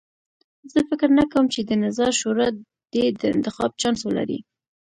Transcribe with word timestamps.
زه 0.71 0.79
فکر 0.89 1.09
نه 1.19 1.25
کوم 1.31 1.45
چې 1.53 1.59
د 1.69 1.71
نظار 1.83 2.11
شورا 2.21 2.47
دې 2.93 3.05
د 3.21 3.21
انتخاب 3.35 3.71
چانس 3.81 3.99
ولري. 4.03 4.39